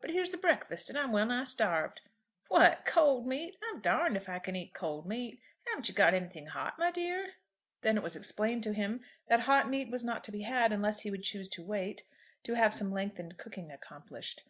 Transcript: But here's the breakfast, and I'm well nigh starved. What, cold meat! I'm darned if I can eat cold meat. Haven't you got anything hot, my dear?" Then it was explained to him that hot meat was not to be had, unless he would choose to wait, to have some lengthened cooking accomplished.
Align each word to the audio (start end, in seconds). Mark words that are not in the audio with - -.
But 0.00 0.10
here's 0.10 0.30
the 0.30 0.36
breakfast, 0.36 0.88
and 0.88 0.96
I'm 0.96 1.10
well 1.10 1.26
nigh 1.26 1.42
starved. 1.42 2.00
What, 2.46 2.86
cold 2.86 3.26
meat! 3.26 3.56
I'm 3.60 3.80
darned 3.80 4.16
if 4.16 4.28
I 4.28 4.38
can 4.38 4.54
eat 4.54 4.72
cold 4.72 5.04
meat. 5.04 5.40
Haven't 5.66 5.88
you 5.88 5.94
got 5.96 6.14
anything 6.14 6.46
hot, 6.46 6.78
my 6.78 6.92
dear?" 6.92 7.32
Then 7.82 7.96
it 7.96 8.02
was 8.04 8.14
explained 8.14 8.62
to 8.62 8.72
him 8.72 9.00
that 9.26 9.40
hot 9.40 9.68
meat 9.68 9.90
was 9.90 10.04
not 10.04 10.22
to 10.22 10.30
be 10.30 10.42
had, 10.42 10.72
unless 10.72 11.00
he 11.00 11.10
would 11.10 11.24
choose 11.24 11.48
to 11.48 11.64
wait, 11.66 12.04
to 12.44 12.54
have 12.54 12.72
some 12.72 12.92
lengthened 12.92 13.36
cooking 13.36 13.72
accomplished. 13.72 14.44